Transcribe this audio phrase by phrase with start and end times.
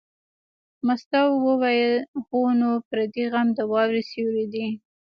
[0.85, 1.95] مستو وویل:
[2.25, 4.67] هو نو پردی غم د واورې سیوری دی.